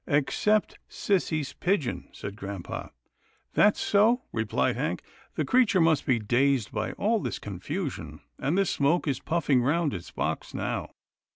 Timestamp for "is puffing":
9.07-9.61